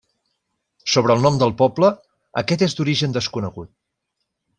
Sobre 0.93 1.15
el 1.17 1.21
nom 1.27 1.37
del 1.43 1.53
poble, 1.59 1.91
aquest 2.45 2.65
és 2.69 2.77
d'origen 2.79 3.15
desconegut. 3.19 3.71